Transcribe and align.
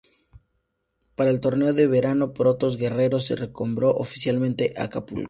Para 1.13 1.29
el 1.29 1.41
torneo 1.41 1.75
de 1.75 1.85
Verano 1.85 2.33
Potros 2.33 2.75
Guerrero 2.77 3.19
se 3.19 3.35
renombró 3.35 3.91
oficialmente 3.91 4.73
Acapulco. 4.75 5.19